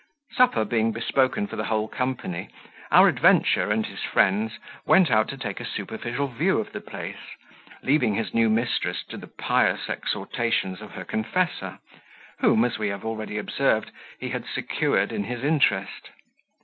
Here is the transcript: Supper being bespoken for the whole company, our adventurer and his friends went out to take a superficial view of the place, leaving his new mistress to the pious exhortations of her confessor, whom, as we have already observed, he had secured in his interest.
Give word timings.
Supper 0.33 0.65
being 0.65 0.91
bespoken 0.91 1.45
for 1.45 1.55
the 1.57 1.65
whole 1.65 1.87
company, 1.87 2.49
our 2.91 3.07
adventurer 3.07 3.71
and 3.71 3.85
his 3.85 4.01
friends 4.01 4.57
went 4.83 5.11
out 5.11 5.27
to 5.27 5.37
take 5.37 5.59
a 5.59 5.63
superficial 5.63 6.25
view 6.25 6.57
of 6.59 6.71
the 6.71 6.81
place, 6.81 7.37
leaving 7.83 8.15
his 8.15 8.33
new 8.33 8.49
mistress 8.49 9.03
to 9.09 9.17
the 9.17 9.27
pious 9.27 9.89
exhortations 9.91 10.81
of 10.81 10.93
her 10.95 11.05
confessor, 11.05 11.77
whom, 12.39 12.65
as 12.65 12.79
we 12.79 12.87
have 12.87 13.05
already 13.05 13.37
observed, 13.37 13.91
he 14.19 14.29
had 14.29 14.45
secured 14.47 15.11
in 15.11 15.25
his 15.25 15.43
interest. 15.43 16.09